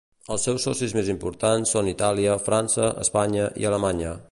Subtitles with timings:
[0.35, 4.17] Els seus socis més importants són Itàlia, França, Espanya i Alemanya.